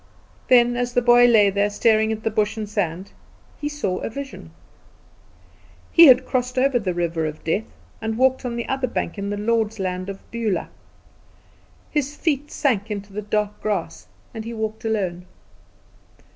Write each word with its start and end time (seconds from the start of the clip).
Then 0.47 0.75
as 0.75 0.93
the 0.95 1.01
boy 1.03 1.27
lay 1.27 1.51
there 1.51 1.69
staring 1.69 2.11
at 2.11 2.23
bush 2.33 2.57
and 2.57 2.67
sand, 2.67 3.11
he 3.59 3.69
saw 3.69 3.99
a 3.99 4.09
vision. 4.09 4.49
He 5.91 6.07
had 6.07 6.25
crossed 6.25 6.55
the 6.55 6.93
river 6.95 7.27
of 7.27 7.43
Death, 7.43 7.65
and 8.01 8.17
walked 8.17 8.43
on 8.43 8.55
the 8.55 8.67
other 8.67 8.87
bank 8.87 9.19
in 9.19 9.29
the 9.29 9.37
Lord's 9.37 9.77
land 9.77 10.09
of 10.09 10.17
Beulah. 10.31 10.69
His 11.91 12.15
feet 12.15 12.49
sank 12.49 12.89
into 12.89 13.13
the 13.13 13.21
dark 13.21 13.61
grass, 13.61 14.07
and 14.33 14.43
he 14.43 14.55
walked 14.55 14.85
alone. 14.85 15.27